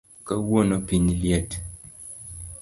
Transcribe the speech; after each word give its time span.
Kawuono 0.27 0.77
piny 0.87 1.07
liet 1.21 1.49